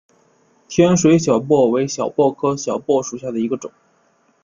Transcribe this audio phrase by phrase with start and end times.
[0.67, 3.71] 天水小檗为小檗科小檗属下的一个种。